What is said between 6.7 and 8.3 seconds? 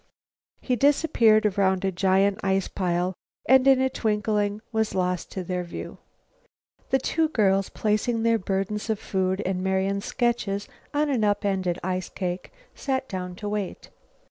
The two girls, placing